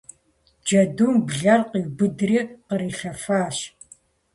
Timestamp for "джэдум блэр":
0.63-1.61